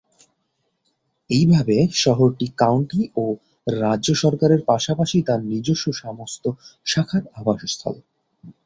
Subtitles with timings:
[1.29, 3.25] এইভাবে, শহরটি কাউন্টি ও
[3.81, 6.43] রাজ্য সরকারের পাশাপাশি তার নিজস্ব সমস্ত
[6.85, 7.95] শাখার আবাসস্থল।